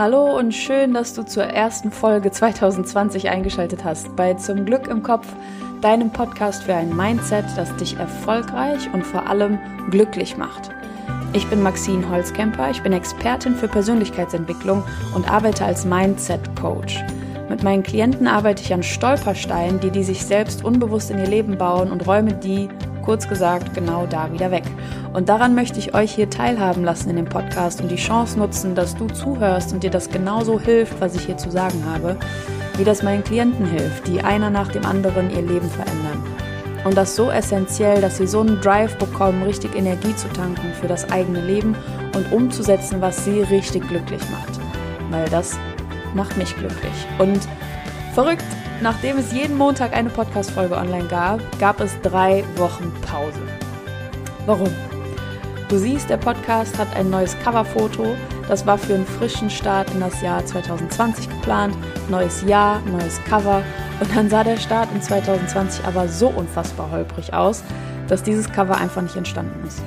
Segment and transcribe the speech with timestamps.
[0.00, 5.02] Hallo und schön, dass du zur ersten Folge 2020 eingeschaltet hast bei Zum Glück im
[5.02, 5.26] Kopf,
[5.82, 9.58] deinem Podcast für ein Mindset, das dich erfolgreich und vor allem
[9.90, 10.70] glücklich macht.
[11.34, 14.84] Ich bin Maxine Holzkemper, ich bin Expertin für Persönlichkeitsentwicklung
[15.14, 17.04] und arbeite als Mindset Coach.
[17.50, 21.58] Mit meinen Klienten arbeite ich an Stolpersteinen, die die sich selbst unbewusst in ihr Leben
[21.58, 22.70] bauen und räume die,
[23.04, 24.64] kurz gesagt, genau da wieder weg.
[25.12, 28.74] Und daran möchte ich euch hier teilhaben lassen in dem Podcast und die Chance nutzen,
[28.76, 32.16] dass du zuhörst und dir das genauso hilft, was ich hier zu sagen habe,
[32.76, 36.22] wie das meinen Klienten hilft, die einer nach dem anderen ihr Leben verändern.
[36.84, 40.86] Und das so essentiell, dass sie so einen Drive bekommen, richtig Energie zu tanken für
[40.86, 41.74] das eigene Leben
[42.14, 44.60] und umzusetzen, was sie richtig glücklich macht.
[45.10, 45.58] Weil das
[46.14, 47.06] macht mich glücklich.
[47.18, 47.40] Und
[48.14, 48.46] verrückt,
[48.80, 53.40] nachdem es jeden Montag eine Podcast-Folge online gab, gab es drei Wochen Pause.
[54.46, 54.70] Warum?
[55.70, 58.16] Du siehst, der Podcast hat ein neues Coverfoto.
[58.48, 61.76] Das war für einen frischen Start in das Jahr 2020 geplant.
[62.08, 63.62] Neues Jahr, neues Cover.
[64.00, 67.62] Und dann sah der Start in 2020 aber so unfassbar holprig aus,
[68.08, 69.80] dass dieses Cover einfach nicht entstanden ist.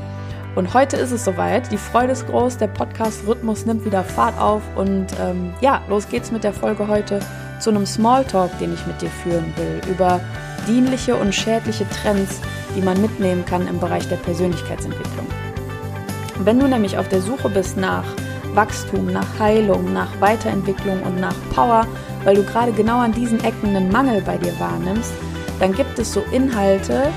[0.55, 1.69] Und heute ist es soweit.
[1.69, 4.61] Die Freude ist groß, der Podcast-Rhythmus nimmt wieder Fahrt auf.
[4.77, 7.19] Und ähm, ja, los geht's mit der Folge heute
[7.59, 10.21] zu einem Smalltalk, den ich mit dir führen will, über
[10.65, 12.39] dienliche und schädliche Trends,
[12.73, 15.27] die man mitnehmen kann im Bereich der Persönlichkeitsentwicklung.
[16.39, 18.05] Wenn du nämlich auf der Suche bist nach
[18.53, 21.87] Wachstum, nach Heilung, nach Weiterentwicklung und nach Power,
[22.23, 25.13] weil du gerade genau an diesen Ecken einen Mangel bei dir wahrnimmst,
[25.59, 27.11] dann gibt es so Inhalte,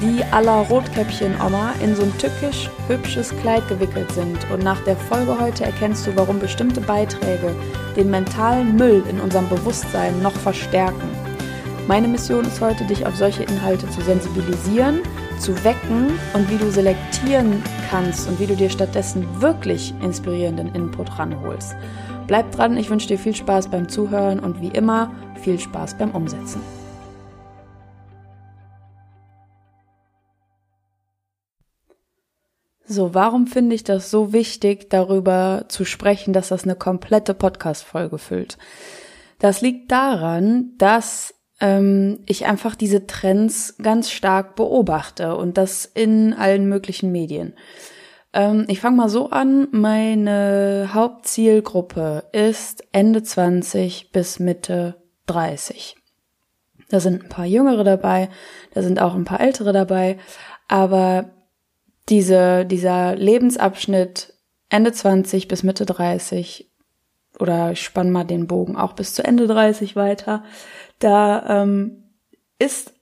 [0.00, 4.38] die aller Rotkäppchen-Oma in so ein tückisch hübsches Kleid gewickelt sind.
[4.50, 7.54] Und nach der Folge heute erkennst du, warum bestimmte Beiträge
[7.96, 11.08] den mentalen Müll in unserem Bewusstsein noch verstärken.
[11.88, 15.00] Meine Mission ist heute, dich auf solche Inhalte zu sensibilisieren,
[15.38, 21.18] zu wecken und wie du selektieren kannst und wie du dir stattdessen wirklich inspirierenden Input
[21.18, 21.74] ranholst.
[22.26, 25.10] Bleib dran, ich wünsche dir viel Spaß beim Zuhören und wie immer
[25.42, 26.60] viel Spaß beim Umsetzen.
[32.90, 38.16] So, warum finde ich das so wichtig, darüber zu sprechen, dass das eine komplette Podcast-Folge
[38.16, 38.56] füllt?
[39.38, 46.34] Das liegt daran, dass ähm, ich einfach diese Trends ganz stark beobachte und das in
[46.34, 47.54] allen möglichen Medien.
[48.32, 55.96] Ähm, ich fange mal so an, meine Hauptzielgruppe ist Ende 20 bis Mitte 30.
[56.90, 58.30] Da sind ein paar Jüngere dabei,
[58.72, 60.18] da sind auch ein paar Ältere dabei,
[60.68, 61.30] aber
[62.08, 64.34] diese, dieser Lebensabschnitt
[64.70, 66.70] Ende 20 bis Mitte 30
[67.38, 70.44] oder ich spann mal den Bogen auch bis zu Ende 30 weiter,
[70.98, 72.04] da ähm,
[72.58, 72.94] ist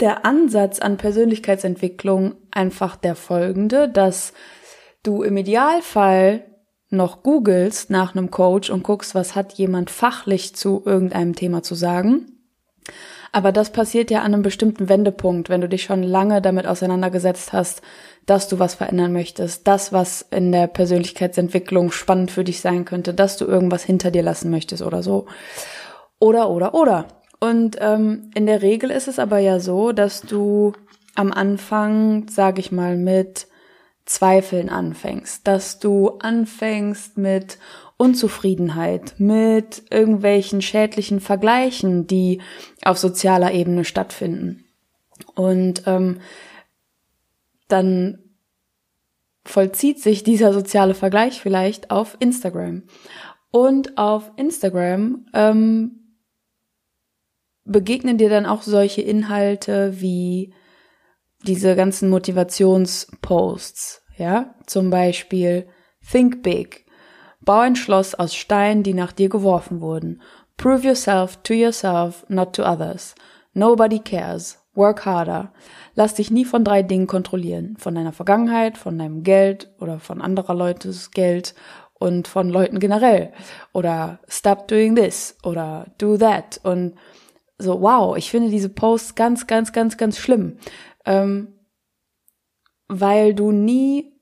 [0.00, 4.32] der Ansatz an Persönlichkeitsentwicklung einfach der folgende, dass
[5.02, 6.44] du im Idealfall
[6.90, 11.74] noch googelst nach einem Coach und guckst, was hat jemand fachlich zu irgendeinem Thema zu
[11.74, 12.26] sagen.
[13.32, 17.54] Aber das passiert ja an einem bestimmten Wendepunkt, wenn du dich schon lange damit auseinandergesetzt
[17.54, 17.80] hast,
[18.26, 23.14] dass du was verändern möchtest, das, was in der Persönlichkeitsentwicklung spannend für dich sein könnte,
[23.14, 25.26] dass du irgendwas hinter dir lassen möchtest oder so.
[26.22, 27.08] Oder, oder, oder.
[27.40, 30.72] Und ähm, in der Regel ist es aber ja so, dass du
[31.16, 33.48] am Anfang, sag ich mal, mit
[34.04, 37.58] Zweifeln anfängst, dass du anfängst mit
[37.96, 42.40] Unzufriedenheit, mit irgendwelchen schädlichen Vergleichen, die
[42.84, 44.64] auf sozialer Ebene stattfinden.
[45.34, 46.20] Und ähm,
[47.66, 48.20] dann
[49.44, 52.84] vollzieht sich dieser soziale Vergleich vielleicht auf Instagram.
[53.50, 55.98] Und auf Instagram ähm,
[57.64, 60.54] begegnen dir dann auch solche Inhalte wie
[61.44, 65.66] diese ganzen Motivationsposts, ja, zum Beispiel
[66.10, 66.86] Think Big,
[67.40, 70.22] bau ein Schloss aus Steinen, die nach dir geworfen wurden,
[70.56, 73.14] prove yourself to yourself, not to others,
[73.54, 75.52] nobody cares, Work harder.
[75.94, 77.76] Lass dich nie von drei Dingen kontrollieren.
[77.78, 81.54] Von deiner Vergangenheit, von deinem Geld oder von anderer Leutes Geld
[81.98, 83.32] und von Leuten generell.
[83.74, 86.58] Oder stop doing this oder do that.
[86.62, 86.94] Und
[87.62, 90.58] so, wow, ich finde diese Posts ganz, ganz, ganz, ganz schlimm.
[91.04, 91.54] Ähm,
[92.88, 94.12] weil du nie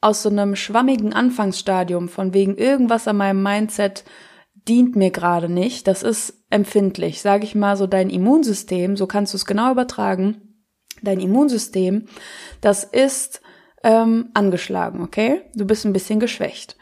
[0.00, 4.04] aus so einem schwammigen Anfangsstadium von wegen irgendwas an meinem Mindset
[4.54, 5.86] dient mir gerade nicht.
[5.86, 7.22] Das ist empfindlich.
[7.22, 10.64] Sage ich mal so dein Immunsystem, so kannst du es genau übertragen.
[11.02, 12.06] Dein Immunsystem,
[12.60, 13.40] das ist
[13.82, 15.42] ähm, angeschlagen, okay?
[15.54, 16.76] Du bist ein bisschen geschwächt.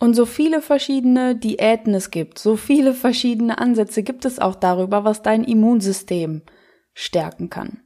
[0.00, 5.04] Und so viele verschiedene Diäten es gibt, so viele verschiedene Ansätze gibt es auch darüber,
[5.04, 6.42] was dein Immunsystem
[6.94, 7.82] stärken kann.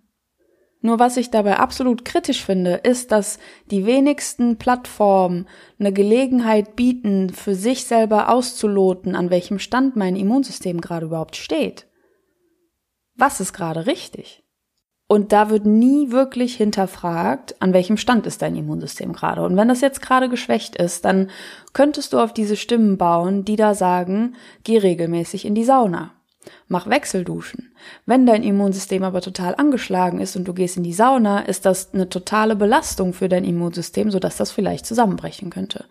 [0.82, 3.38] Nur was ich dabei absolut kritisch finde, ist, dass
[3.70, 5.46] die wenigsten Plattformen
[5.78, 11.86] eine Gelegenheit bieten, für sich selber auszuloten, an welchem Stand mein Immunsystem gerade überhaupt steht.
[13.14, 14.41] Was ist gerade richtig?
[15.12, 19.42] Und da wird nie wirklich hinterfragt, an welchem Stand ist dein Immunsystem gerade.
[19.42, 21.28] Und wenn das jetzt gerade geschwächt ist, dann
[21.74, 26.12] könntest du auf diese Stimmen bauen, die da sagen, geh regelmäßig in die Sauna.
[26.66, 27.74] Mach Wechselduschen.
[28.06, 31.92] Wenn dein Immunsystem aber total angeschlagen ist und du gehst in die Sauna, ist das
[31.92, 35.84] eine totale Belastung für dein Immunsystem, sodass das vielleicht zusammenbrechen könnte.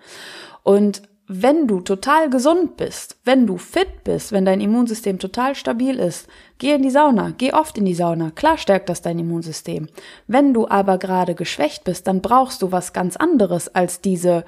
[0.64, 1.04] Und
[1.34, 6.28] wenn du total gesund bist, wenn du fit bist, wenn dein Immunsystem total stabil ist,
[6.58, 8.32] geh in die Sauna, geh oft in die Sauna.
[8.32, 9.88] Klar stärkt das dein Immunsystem.
[10.28, 14.44] Wenn du aber gerade geschwächt bist, dann brauchst du was ganz anderes als diese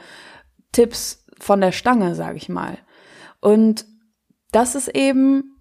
[0.74, 2.78] Tipps von der Stange, sag ich mal.
[3.40, 3.86] Und
[4.52, 5.54] das ist eben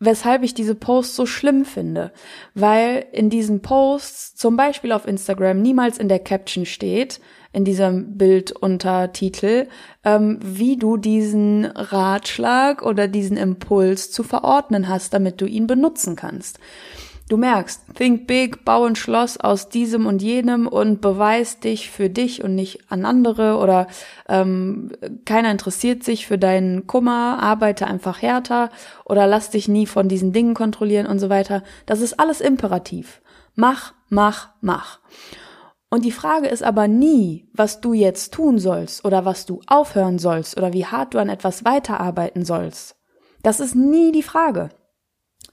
[0.00, 2.12] weshalb ich diese Posts so schlimm finde,
[2.54, 7.20] weil in diesen Posts, zum Beispiel auf Instagram, niemals in der Caption steht,
[7.52, 9.68] in diesem Bilduntertitel,
[10.04, 16.16] ähm, wie du diesen Ratschlag oder diesen Impuls zu verordnen hast, damit du ihn benutzen
[16.16, 16.58] kannst.
[17.28, 22.08] Du merkst, think big, bau ein Schloss aus diesem und jenem und beweis dich für
[22.08, 23.86] dich und nicht an andere oder
[24.30, 24.92] ähm,
[25.26, 28.70] keiner interessiert sich für deinen Kummer, arbeite einfach härter
[29.04, 31.62] oder lass dich nie von diesen Dingen kontrollieren und so weiter.
[31.84, 33.20] Das ist alles imperativ.
[33.54, 34.98] Mach, mach, mach.
[35.90, 40.18] Und die Frage ist aber nie, was du jetzt tun sollst oder was du aufhören
[40.18, 42.96] sollst oder wie hart du an etwas weiterarbeiten sollst.
[43.42, 44.70] Das ist nie die Frage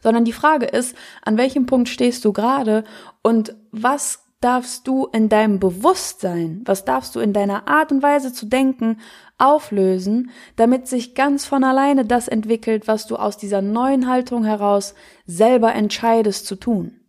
[0.05, 2.83] sondern die Frage ist, an welchem Punkt stehst du gerade
[3.23, 8.31] und was darfst du in deinem Bewusstsein, was darfst du in deiner Art und Weise
[8.31, 8.99] zu denken
[9.39, 14.93] auflösen, damit sich ganz von alleine das entwickelt, was du aus dieser neuen Haltung heraus
[15.25, 16.99] selber entscheidest zu tun.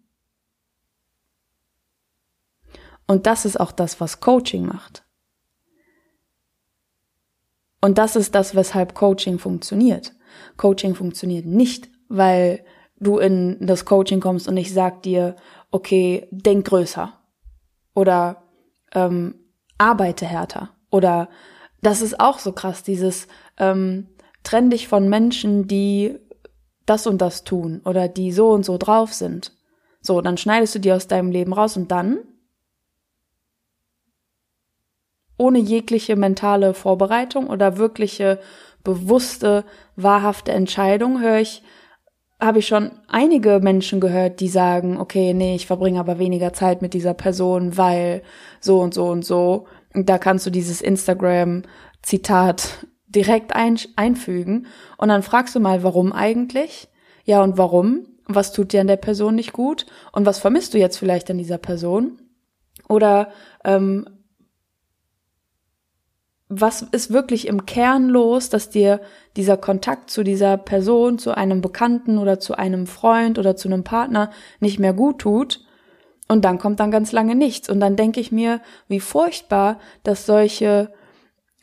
[3.07, 5.05] Und das ist auch das, was Coaching macht.
[7.81, 10.15] Und das ist das, weshalb Coaching funktioniert.
[10.57, 12.65] Coaching funktioniert nicht, weil
[12.99, 15.37] du in das Coaching kommst und ich sag dir,
[15.71, 17.13] okay, denk größer
[17.95, 18.43] oder
[18.93, 19.35] ähm,
[19.79, 21.29] arbeite härter oder
[21.83, 24.09] das ist auch so krass, dieses ähm,
[24.43, 26.19] trenn dich von Menschen, die
[26.87, 29.53] das und das tun oder die so und so drauf sind.
[30.01, 32.19] So, dann schneidest du die aus deinem Leben raus und dann
[35.39, 38.39] ohne jegliche mentale Vorbereitung oder wirkliche
[38.85, 39.65] bewusste,
[39.97, 41.63] wahrhafte Entscheidung höre ich
[42.41, 46.83] habe ich schon einige Menschen gehört, die sagen, okay, nee, ich verbringe aber weniger Zeit
[46.83, 48.23] mit dieser Person, weil
[48.61, 49.67] so und so und so.
[49.95, 54.67] Und da kannst du dieses Instagram-Zitat direkt ein, einfügen.
[54.99, 56.89] Und dann fragst du mal, warum eigentlich?
[57.25, 58.07] Ja, und warum?
[58.27, 59.87] Was tut dir an der Person nicht gut?
[60.13, 62.21] Und was vermisst du jetzt vielleicht an dieser Person?
[62.89, 63.31] Oder
[63.65, 64.07] ähm,
[66.49, 69.01] was ist wirklich im Kern los, dass dir
[69.37, 73.83] dieser Kontakt zu dieser Person, zu einem Bekannten oder zu einem Freund oder zu einem
[73.83, 75.65] Partner nicht mehr gut tut.
[76.29, 77.69] Und dann kommt dann ganz lange nichts.
[77.69, 80.93] Und dann denke ich mir, wie furchtbar, dass solche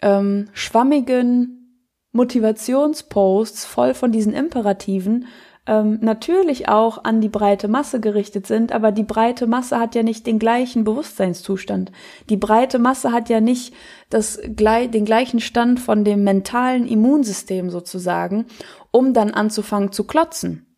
[0.01, 1.81] ähm, schwammigen
[2.11, 5.27] Motivationsposts voll von diesen Imperativen
[5.65, 10.03] ähm, natürlich auch an die breite Masse gerichtet sind, aber die breite Masse hat ja
[10.03, 11.91] nicht den gleichen Bewusstseinszustand.
[12.29, 13.73] Die breite Masse hat ja nicht
[14.09, 18.45] das, den gleichen Stand von dem mentalen Immunsystem sozusagen,
[18.91, 20.75] um dann anzufangen zu klotzen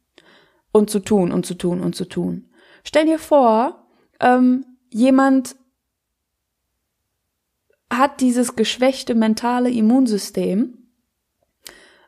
[0.71, 2.49] und zu tun und zu tun und zu tun.
[2.83, 3.87] Stell dir vor,
[4.19, 5.55] ähm, jemand
[7.89, 10.84] hat dieses geschwächte mentale Immunsystem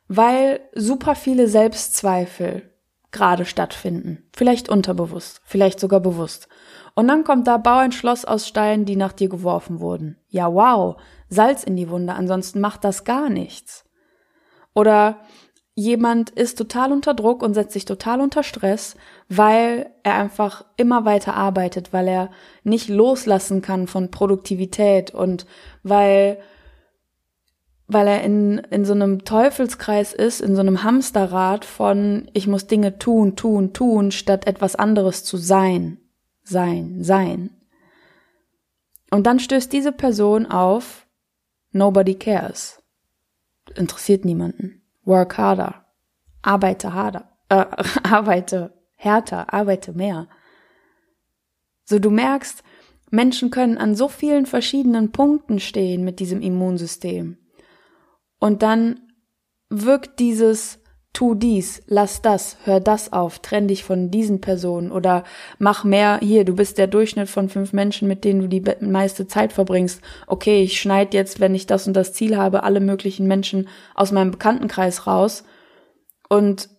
[0.07, 2.71] weil super viele Selbstzweifel
[3.11, 4.23] gerade stattfinden.
[4.35, 6.47] Vielleicht unterbewusst, vielleicht sogar bewusst.
[6.95, 10.17] Und dann kommt da Bau ein Schloss aus Steinen, die nach dir geworfen wurden.
[10.29, 10.97] Ja, wow,
[11.29, 13.85] Salz in die Wunde, ansonsten macht das gar nichts.
[14.73, 15.19] Oder
[15.75, 18.95] jemand ist total unter Druck und setzt sich total unter Stress,
[19.29, 22.31] weil er einfach immer weiter arbeitet, weil er
[22.63, 25.45] nicht loslassen kann von Produktivität und
[25.83, 26.39] weil
[27.87, 32.67] weil er in, in so einem Teufelskreis ist, in so einem Hamsterrad von ich muss
[32.67, 35.97] Dinge tun, tun, tun, statt etwas anderes zu sein,
[36.43, 37.51] sein, sein.
[39.09, 41.07] Und dann stößt diese Person auf
[41.71, 42.83] Nobody cares.
[43.75, 44.81] Interessiert niemanden.
[45.05, 45.85] Work harder.
[46.41, 47.37] Arbeite harder.
[47.47, 47.65] Äh,
[48.03, 50.27] arbeite härter, arbeite mehr.
[51.85, 52.63] So du merkst,
[53.11, 57.37] Menschen können an so vielen verschiedenen Punkten stehen mit diesem Immunsystem.
[58.39, 58.99] Und dann
[59.69, 60.79] wirkt dieses
[61.17, 65.23] tu dies, lass das, hör das auf, trenn dich von diesen Personen oder
[65.57, 69.25] mach mehr hier, du bist der Durchschnitt von fünf Menschen, mit denen du die meiste
[69.25, 69.99] Zeit verbringst.
[70.27, 74.11] Okay, ich schneid jetzt, wenn ich das und das Ziel habe, alle möglichen Menschen aus
[74.11, 75.43] meinem Bekanntenkreis raus
[76.29, 76.69] und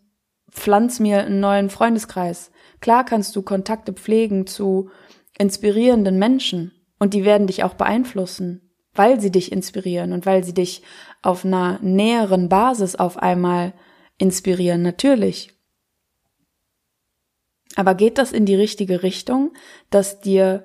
[0.53, 2.53] pflanz mir einen neuen Freundeskreis.
[2.81, 4.91] Klar kannst du Kontakte pflegen zu
[5.37, 10.55] inspirierenden Menschen und die werden dich auch beeinflussen, weil sie dich inspirieren und weil sie
[10.55, 10.83] dich
[11.23, 13.75] auf einer näheren Basis auf einmal
[14.19, 15.55] inspirieren, natürlich.
[17.77, 19.53] Aber geht das in die richtige Richtung,
[19.91, 20.65] dass dir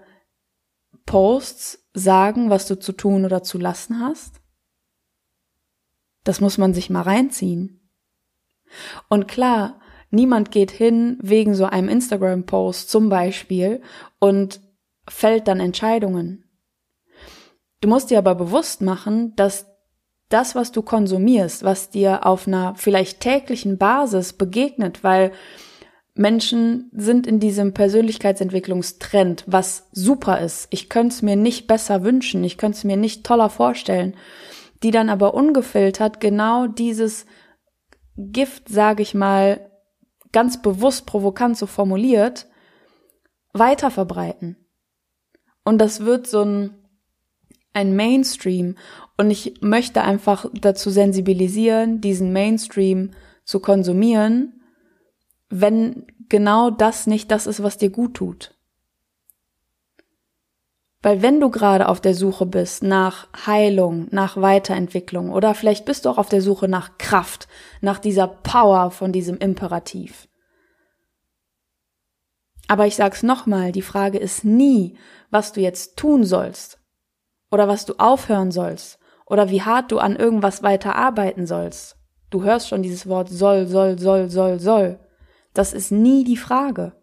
[1.05, 4.41] Posts sagen, was du zu tun oder zu lassen hast?
[6.23, 7.89] Das muss man sich mal reinziehen.
[9.09, 9.79] Und klar,
[10.09, 13.81] niemand geht hin wegen so einem Instagram-Post zum Beispiel
[14.19, 14.61] und
[15.07, 16.45] fällt dann Entscheidungen.
[17.81, 19.67] Du musst dir aber bewusst machen, dass
[20.29, 25.31] das, was du konsumierst, was dir auf einer vielleicht täglichen Basis begegnet, weil
[26.15, 30.67] Menschen sind in diesem Persönlichkeitsentwicklungstrend, was super ist.
[30.69, 34.15] Ich könnte es mir nicht besser wünschen, ich könnte es mir nicht toller vorstellen,
[34.83, 37.25] die dann aber ungefiltert genau dieses
[38.15, 39.71] Gift, sage ich mal,
[40.31, 42.47] ganz bewusst provokant so formuliert,
[43.53, 44.57] weiter verbreiten.
[45.63, 46.82] Und das wird so ein,
[47.73, 48.75] ein Mainstream.
[49.17, 53.11] Und ich möchte einfach dazu sensibilisieren, diesen Mainstream
[53.43, 54.61] zu konsumieren,
[55.49, 58.55] wenn genau das nicht das ist, was dir gut tut.
[61.01, 66.05] Weil wenn du gerade auf der Suche bist nach Heilung, nach Weiterentwicklung oder vielleicht bist
[66.05, 67.49] du auch auf der Suche nach Kraft,
[67.81, 70.29] nach dieser Power von diesem Imperativ.
[72.69, 74.97] Aber ich sag's nochmal, die Frage ist nie,
[75.29, 76.79] was du jetzt tun sollst
[77.53, 81.97] oder was du aufhören sollst oder wie hart du an irgendwas weiter arbeiten sollst.
[82.31, 84.99] Du hörst schon dieses Wort soll, soll, soll, soll, soll.
[85.53, 86.93] Das ist nie die Frage.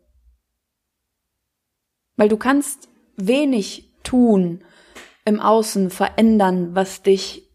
[2.16, 4.64] Weil du kannst wenig tun
[5.24, 7.48] im Außen verändern, was dich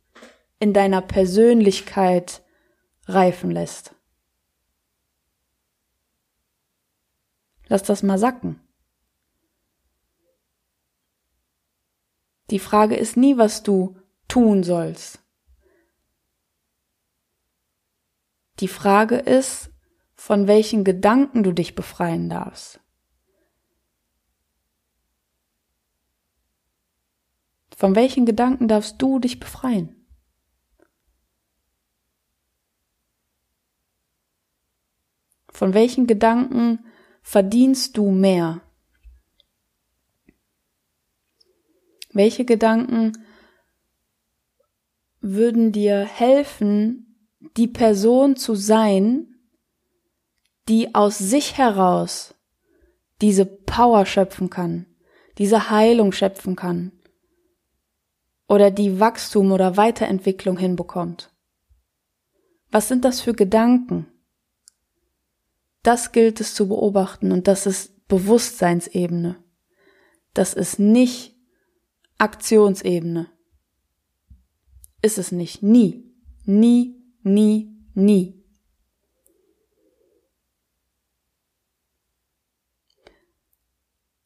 [0.60, 2.44] in deiner Persönlichkeit
[3.08, 3.94] reifen lässt.
[7.68, 8.65] Lass das mal sacken.
[12.52, 13.98] Die Frage ist nie, was du
[14.28, 15.20] tun sollst.
[18.60, 19.72] Die Frage ist,
[20.14, 22.80] von welchen Gedanken du dich befreien darfst.
[27.76, 30.08] Von welchen Gedanken darfst du dich befreien?
[35.50, 36.86] Von welchen Gedanken
[37.22, 38.62] verdienst du mehr?
[42.16, 43.12] Welche Gedanken
[45.20, 49.36] würden dir helfen, die Person zu sein,
[50.70, 52.34] die aus sich heraus
[53.22, 54.86] diese Power schöpfen kann,
[55.40, 56.94] diese Heilung schöpfen kann
[58.48, 61.34] oder die Wachstum oder Weiterentwicklung hinbekommt?
[62.72, 64.08] Was sind das für Gedanken?
[65.84, 69.36] Das gilt es zu beobachten und das ist Bewusstseinsebene.
[70.34, 71.35] Das ist nicht
[72.18, 73.28] Aktionsebene.
[75.02, 75.62] Ist es nicht.
[75.62, 76.04] Nie.
[76.46, 78.46] Nie, nie, nie.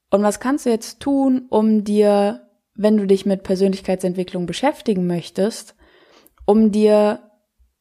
[0.10, 5.76] Und was kannst du jetzt tun, um dir, wenn du dich mit Persönlichkeitsentwicklung beschäftigen möchtest,
[6.46, 7.32] um dir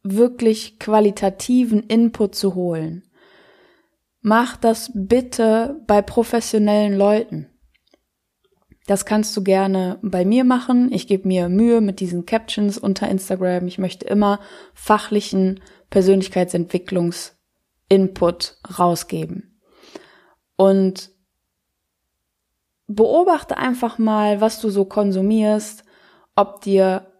[0.02, 3.04] wirklich qualitativen Input zu holen?
[4.20, 7.48] Mach das bitte bei professionellen Leuten.
[8.88, 10.90] Das kannst du gerne bei mir machen.
[10.90, 13.66] Ich gebe mir Mühe mit diesen Captions unter Instagram.
[13.66, 14.40] Ich möchte immer
[14.72, 19.60] fachlichen Persönlichkeitsentwicklungsinput rausgeben.
[20.56, 21.10] Und
[22.86, 25.84] beobachte einfach mal, was du so konsumierst,
[26.34, 27.12] ob dir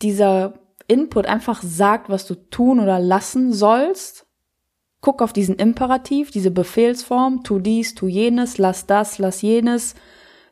[0.00, 0.54] dieser
[0.88, 4.26] Input einfach sagt, was du tun oder lassen sollst.
[5.02, 9.94] Guck auf diesen Imperativ, diese Befehlsform, tu dies, tu jenes, lass das, lass jenes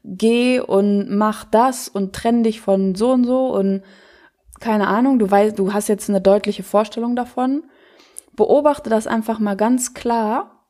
[0.05, 3.83] geh und mach das und trenn dich von so und so und
[4.61, 7.65] keine Ahnung, du weißt, du hast jetzt eine deutliche Vorstellung davon.
[8.35, 10.69] Beobachte das einfach mal ganz klar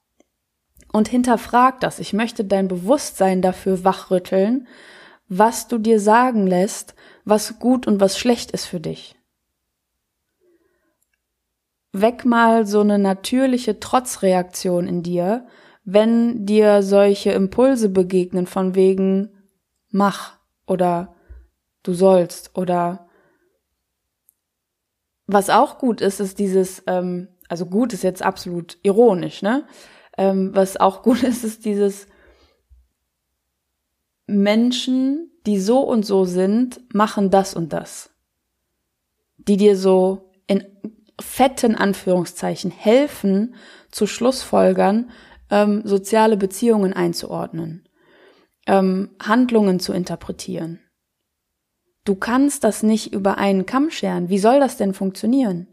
[0.92, 1.98] und hinterfrag das.
[1.98, 4.66] Ich möchte dein Bewusstsein dafür wachrütteln,
[5.28, 9.14] was du dir sagen lässt, was gut und was schlecht ist für dich.
[11.92, 15.46] Weck mal so eine natürliche Trotzreaktion in dir,
[15.84, 19.30] wenn dir solche Impulse begegnen von wegen
[19.90, 21.14] mach oder
[21.82, 23.08] du sollst oder
[25.26, 29.66] was auch gut ist, ist dieses, ähm, also gut ist jetzt absolut ironisch, ne?
[30.18, 32.06] Ähm, was auch gut ist, ist dieses
[34.26, 38.10] Menschen, die so und so sind, machen das und das.
[39.36, 40.64] Die dir so in
[41.20, 43.54] fetten Anführungszeichen helfen,
[43.90, 45.10] zu Schlussfolgern,
[45.52, 47.87] ähm, soziale Beziehungen einzuordnen,
[48.66, 50.80] ähm, Handlungen zu interpretieren.
[52.04, 54.30] Du kannst das nicht über einen Kamm scheren.
[54.30, 55.68] Wie soll das denn funktionieren?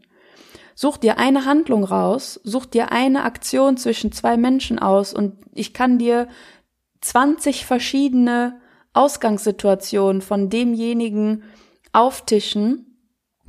[0.74, 5.72] Such dir eine Handlung raus, such dir eine Aktion zwischen zwei Menschen aus und ich
[5.72, 6.28] kann dir
[7.00, 8.60] 20 verschiedene
[8.92, 11.42] Ausgangssituationen von demjenigen
[11.92, 12.86] auftischen,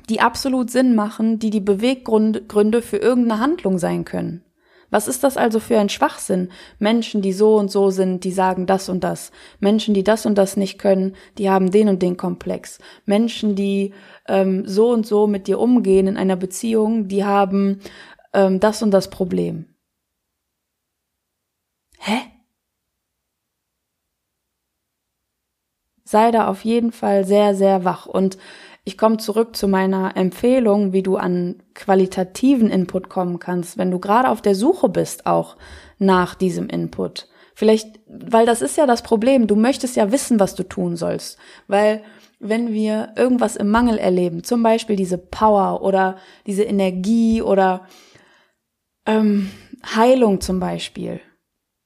[0.10, 4.44] die absolut Sinn machen, die die Beweggründe für irgendeine Handlung sein können.
[4.92, 6.52] Was ist das also für ein Schwachsinn?
[6.78, 9.32] Menschen, die so und so sind, die sagen das und das.
[9.60, 12.78] Menschen, die das und das nicht können, die haben den und den Komplex.
[13.06, 13.94] Menschen, die
[14.28, 17.80] ähm, so und so mit dir umgehen in einer Beziehung, die haben
[18.34, 19.66] ähm, das und das Problem.
[22.00, 22.20] Hä?
[26.04, 28.38] Sei da auf jeden Fall sehr, sehr wach und
[28.84, 34.00] ich komme zurück zu meiner Empfehlung, wie du an qualitativen Input kommen kannst, wenn du
[34.00, 35.56] gerade auf der Suche bist auch
[36.00, 37.28] nach diesem Input.
[37.54, 41.38] Vielleicht, weil das ist ja das Problem, du möchtest ja wissen, was du tun sollst,
[41.68, 42.02] weil
[42.40, 47.86] wenn wir irgendwas im Mangel erleben, zum Beispiel diese Power oder diese Energie oder
[49.06, 49.52] ähm,
[49.96, 51.22] Heilung zum Beispiel,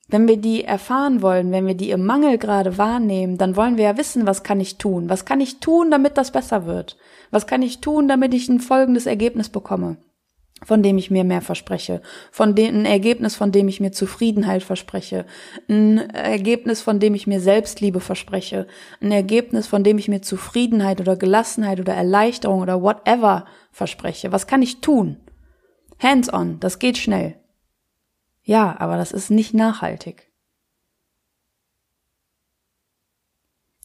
[0.08, 3.86] wenn wir die erfahren wollen, wenn wir die im Mangel gerade wahrnehmen, dann wollen wir
[3.86, 5.10] ja wissen, was kann ich tun?
[5.10, 6.98] Was kann ich tun, damit das besser wird?
[7.32, 9.98] Was kann ich tun, damit ich ein folgendes Ergebnis bekomme?
[10.64, 14.64] von dem ich mir mehr verspreche, von dem ein Ergebnis, von dem ich mir Zufriedenheit
[14.64, 15.26] verspreche,
[15.70, 18.66] ein Ergebnis, von dem ich mir Selbstliebe verspreche,
[19.02, 24.32] ein Ergebnis, von dem ich mir Zufriedenheit oder Gelassenheit oder Erleichterung oder whatever verspreche.
[24.32, 25.18] Was kann ich tun?
[26.00, 27.36] Hands on, das geht schnell.
[28.46, 30.32] Ja, aber das ist nicht nachhaltig.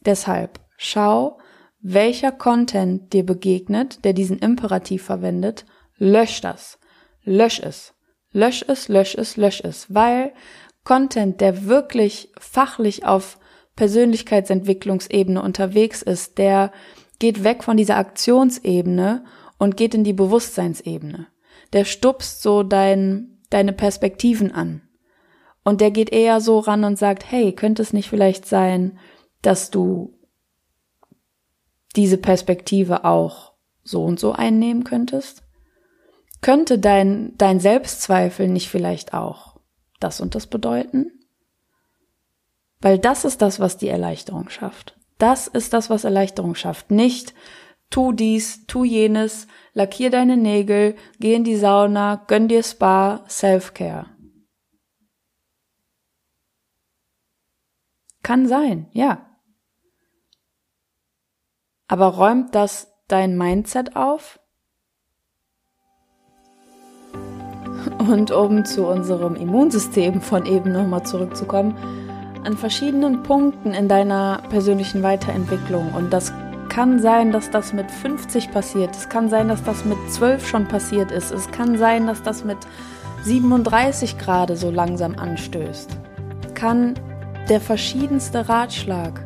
[0.04, 1.38] Deshalb schau,
[1.80, 5.64] welcher Content dir begegnet, der diesen Imperativ verwendet,
[5.96, 6.78] lösch das.
[7.22, 7.94] Lösch es.
[8.32, 9.92] Lösch es, lösch es, lösch es.
[9.92, 10.32] Weil
[10.84, 13.38] Content, der wirklich fachlich auf
[13.76, 16.70] Persönlichkeitsentwicklungsebene unterwegs ist, der
[17.18, 19.24] geht weg von dieser Aktionsebene
[19.58, 21.28] und geht in die Bewusstseinsebene.
[21.72, 24.82] Der stupst so dein deine Perspektiven an.
[25.62, 28.98] Und der geht eher so ran und sagt, hey, könnte es nicht vielleicht sein,
[29.42, 30.18] dass du
[31.96, 35.42] diese Perspektive auch so und so einnehmen könntest?
[36.40, 39.60] Könnte dein, dein Selbstzweifel nicht vielleicht auch
[39.98, 41.10] das und das bedeuten?
[42.80, 44.96] Weil das ist das, was die Erleichterung schafft.
[45.18, 46.90] Das ist das, was Erleichterung schafft.
[46.90, 47.34] Nicht
[47.90, 54.06] tu dies, tu jenes, lackier deine Nägel, geh in die Sauna, gönn dir Spa, Self-Care.
[58.22, 59.26] Kann sein, ja.
[61.88, 64.38] Aber räumt das dein Mindset auf?
[67.98, 71.74] Und um zu unserem Immunsystem von eben nochmal zurückzukommen,
[72.44, 76.32] an verschiedenen Punkten in deiner persönlichen Weiterentwicklung und das
[76.70, 78.96] kann sein, dass das mit 50 passiert.
[78.96, 81.32] Es kann sein, dass das mit 12 schon passiert ist.
[81.32, 82.56] Es kann sein, dass das mit
[83.24, 85.90] 37 gerade so langsam anstößt.
[86.54, 86.94] Kann
[87.50, 89.20] der verschiedenste Ratschlag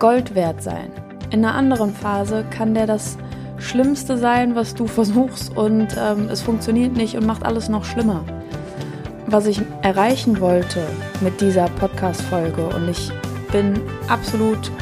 [0.00, 0.90] Gold wert sein.
[1.30, 3.18] In einer anderen Phase kann der das
[3.58, 8.24] Schlimmste sein, was du versuchst und ähm, es funktioniert nicht und macht alles noch schlimmer.
[9.26, 10.84] Was ich erreichen wollte
[11.20, 13.12] mit dieser Podcast-Folge und ich
[13.52, 14.72] bin absolut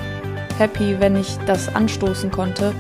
[0.58, 2.72] happy, wenn ich das anstoßen konnte.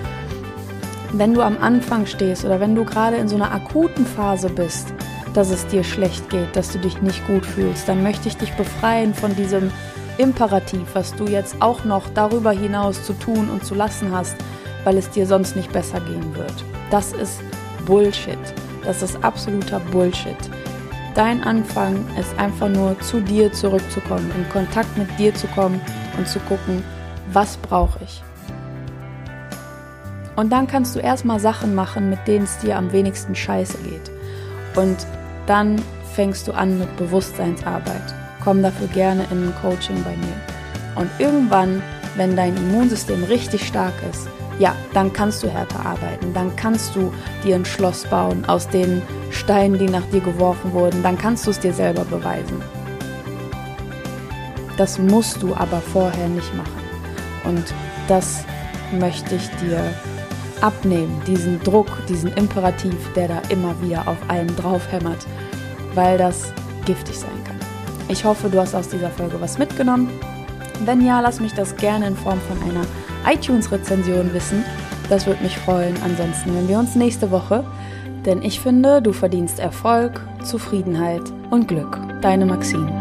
[1.12, 4.92] Wenn du am Anfang stehst oder wenn du gerade in so einer akuten Phase bist,
[5.34, 8.52] dass es dir schlecht geht, dass du dich nicht gut fühlst, dann möchte ich dich
[8.54, 9.70] befreien von diesem
[10.18, 14.36] Imperativ, was du jetzt auch noch darüber hinaus zu tun und zu lassen hast,
[14.84, 16.64] weil es dir sonst nicht besser gehen wird.
[16.90, 17.40] Das ist
[17.86, 18.38] Bullshit.
[18.84, 20.36] Das ist absoluter Bullshit.
[21.14, 25.80] Dein Anfang ist einfach nur zu dir zurückzukommen, in Kontakt mit dir zu kommen
[26.16, 26.82] und zu gucken,
[27.32, 28.22] was brauche ich?
[30.36, 34.10] Und dann kannst du erstmal Sachen machen, mit denen es dir am wenigsten scheiße geht.
[34.76, 34.96] Und
[35.46, 35.82] dann
[36.14, 38.14] fängst du an mit Bewusstseinsarbeit.
[38.44, 40.36] Komm dafür gerne in ein Coaching bei mir.
[40.94, 41.82] Und irgendwann,
[42.16, 46.32] wenn dein Immunsystem richtig stark ist, ja, dann kannst du härter arbeiten.
[46.34, 47.12] Dann kannst du
[47.44, 51.02] dir ein Schloss bauen aus den Steinen, die nach dir geworfen wurden.
[51.02, 52.62] Dann kannst du es dir selber beweisen.
[54.76, 56.77] Das musst du aber vorher nicht machen.
[57.48, 57.74] Und
[58.06, 58.44] das
[58.98, 59.80] möchte ich dir
[60.60, 65.26] abnehmen, diesen Druck, diesen Imperativ, der da immer wieder auf einen draufhämmert,
[65.94, 66.52] weil das
[66.84, 67.56] giftig sein kann.
[68.08, 70.10] Ich hoffe, du hast aus dieser Folge was mitgenommen.
[70.84, 72.86] Wenn ja, lass mich das gerne in Form von einer
[73.30, 74.64] iTunes-Rezension wissen.
[75.08, 75.94] Das würde mich freuen.
[76.04, 77.64] Ansonsten hören wir uns nächste Woche.
[78.24, 81.98] Denn ich finde, du verdienst Erfolg, Zufriedenheit und Glück.
[82.20, 82.97] Deine Maxine.